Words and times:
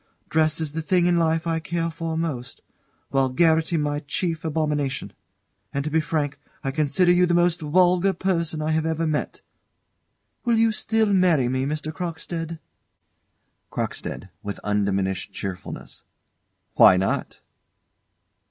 Dress 0.29 0.59
is 0.59 0.71
the 0.71 0.81
thing 0.81 1.05
in 1.05 1.17
life 1.17 1.45
I 1.45 1.59
care 1.59 1.91
for 1.91 2.17
most, 2.17 2.61
vulgarity 3.11 3.77
my 3.77 3.99
chief 3.99 4.43
abomination. 4.43 5.13
And 5.71 5.83
to 5.83 5.91
be 5.91 6.01
frank, 6.01 6.39
I 6.63 6.71
consider 6.71 7.11
you 7.11 7.27
the 7.27 7.35
most 7.35 7.61
vulgar 7.61 8.13
person 8.13 8.63
I 8.63 8.71
have 8.71 8.87
ever 8.87 9.05
met. 9.05 9.41
Will 10.43 10.57
you 10.57 10.71
still 10.71 11.13
marry 11.13 11.47
me, 11.49 11.67
Mr. 11.67 11.93
Crockstead? 11.93 12.57
CROCKSTEAD. 13.69 14.29
[With 14.41 14.57
undiminished 14.63 15.33
cheerfulness.] 15.33 16.01
Why 16.73 16.97
not? 16.97 17.41